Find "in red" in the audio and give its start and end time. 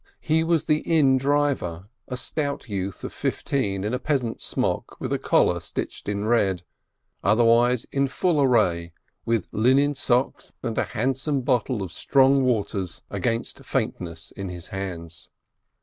6.09-6.63